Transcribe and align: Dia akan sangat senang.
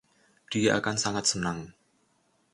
Dia 0.53 0.71
akan 0.81 0.95
sangat 1.03 1.25
senang. 1.31 1.59